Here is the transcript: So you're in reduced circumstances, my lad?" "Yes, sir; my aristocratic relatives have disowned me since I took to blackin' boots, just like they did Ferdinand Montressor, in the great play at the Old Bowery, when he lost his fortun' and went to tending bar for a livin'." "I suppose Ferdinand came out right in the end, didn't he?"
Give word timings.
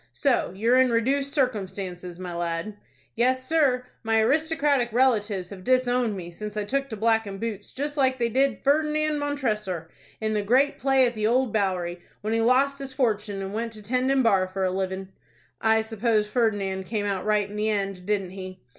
So 0.13 0.51
you're 0.55 0.79
in 0.79 0.89
reduced 0.89 1.31
circumstances, 1.31 2.17
my 2.17 2.33
lad?" 2.33 2.75
"Yes, 3.13 3.47
sir; 3.47 3.85
my 4.01 4.19
aristocratic 4.19 4.91
relatives 4.91 5.49
have 5.49 5.63
disowned 5.63 6.17
me 6.17 6.31
since 6.31 6.57
I 6.57 6.63
took 6.63 6.89
to 6.89 6.97
blackin' 6.97 7.37
boots, 7.37 7.69
just 7.69 7.97
like 7.97 8.17
they 8.17 8.27
did 8.27 8.63
Ferdinand 8.63 9.19
Montressor, 9.19 9.91
in 10.19 10.33
the 10.33 10.41
great 10.41 10.79
play 10.79 11.05
at 11.05 11.13
the 11.13 11.27
Old 11.27 11.53
Bowery, 11.53 12.01
when 12.21 12.33
he 12.33 12.41
lost 12.41 12.79
his 12.79 12.93
fortun' 12.95 13.43
and 13.43 13.53
went 13.53 13.73
to 13.73 13.83
tending 13.83 14.23
bar 14.23 14.47
for 14.47 14.63
a 14.63 14.71
livin'." 14.71 15.09
"I 15.61 15.81
suppose 15.81 16.25
Ferdinand 16.27 16.85
came 16.85 17.05
out 17.05 17.23
right 17.23 17.47
in 17.47 17.55
the 17.55 17.69
end, 17.69 18.07
didn't 18.07 18.31
he?" 18.31 18.63